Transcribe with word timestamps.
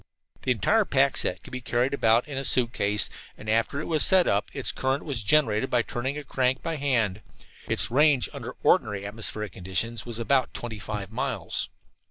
The 0.41 0.49
entire 0.51 0.83
pack 0.83 1.15
set 1.15 1.43
could 1.43 1.51
be 1.51 1.61
carried 1.61 1.93
about 1.93 2.27
in 2.27 2.35
a 2.35 2.43
suitcase, 2.43 3.07
and 3.37 3.47
after 3.47 3.79
it 3.79 3.85
was 3.85 4.03
set 4.03 4.25
up 4.27 4.49
its 4.51 4.71
current 4.71 5.05
was 5.05 5.21
generated 5.23 5.69
by 5.69 5.83
turning 5.83 6.17
a 6.17 6.23
crank 6.23 6.63
by 6.63 6.77
hand. 6.77 7.21
Its 7.67 7.91
range, 7.91 8.27
under 8.33 8.55
ordinary 8.63 9.05
atmospheric 9.05 9.51
conditions, 9.51 10.03
was 10.03 10.17
about 10.17 10.55
twenty 10.55 10.79
five 10.79 11.11
miles. 11.11 11.69